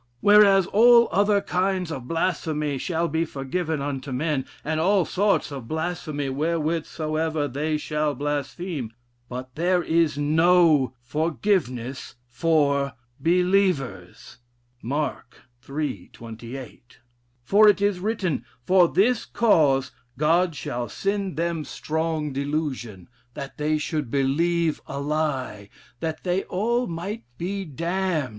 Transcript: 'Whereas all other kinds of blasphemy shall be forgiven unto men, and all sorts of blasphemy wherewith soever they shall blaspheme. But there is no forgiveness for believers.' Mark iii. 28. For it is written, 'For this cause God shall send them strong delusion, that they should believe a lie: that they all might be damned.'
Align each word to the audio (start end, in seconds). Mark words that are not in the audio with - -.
'Whereas 0.19 0.65
all 0.65 1.09
other 1.11 1.41
kinds 1.41 1.91
of 1.91 2.07
blasphemy 2.07 2.79
shall 2.79 3.07
be 3.07 3.23
forgiven 3.23 3.83
unto 3.83 4.11
men, 4.11 4.45
and 4.65 4.79
all 4.79 5.05
sorts 5.05 5.51
of 5.51 5.67
blasphemy 5.67 6.27
wherewith 6.27 6.85
soever 6.87 7.47
they 7.47 7.77
shall 7.77 8.15
blaspheme. 8.15 8.91
But 9.29 9.53
there 9.53 9.83
is 9.83 10.17
no 10.17 10.95
forgiveness 11.03 12.15
for 12.27 12.93
believers.' 13.19 14.39
Mark 14.81 15.41
iii. 15.69 16.09
28. 16.11 16.97
For 17.43 17.69
it 17.69 17.79
is 17.79 17.99
written, 17.99 18.43
'For 18.65 18.87
this 18.87 19.23
cause 19.23 19.91
God 20.17 20.55
shall 20.55 20.89
send 20.89 21.37
them 21.37 21.63
strong 21.63 22.33
delusion, 22.33 23.07
that 23.35 23.59
they 23.59 23.77
should 23.77 24.09
believe 24.09 24.81
a 24.87 24.99
lie: 24.99 25.69
that 25.99 26.23
they 26.23 26.41
all 26.45 26.87
might 26.87 27.23
be 27.37 27.65
damned.' 27.65 28.29